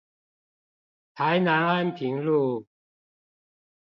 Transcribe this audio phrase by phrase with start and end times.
[1.13, 2.65] 台南安平路